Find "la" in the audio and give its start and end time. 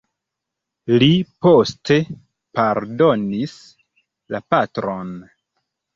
4.37-4.43